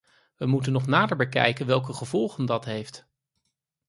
[0.37, 3.07] We moeten nog nader bekijken welke gevolgen dat heeft.